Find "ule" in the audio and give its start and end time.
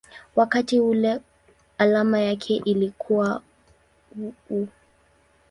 0.79-1.19